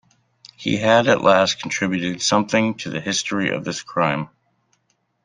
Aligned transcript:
He 0.57 0.77
had 0.77 1.07
at 1.07 1.21
last 1.21 1.61
contributed 1.61 2.23
something 2.23 2.73
to 2.79 2.89
the 2.89 2.99
history 2.99 3.51
of 3.51 3.63
this 3.63 3.83
crime. 3.83 4.29